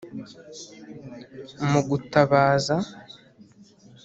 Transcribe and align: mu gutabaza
mu 1.71 1.81
gutabaza 1.89 2.75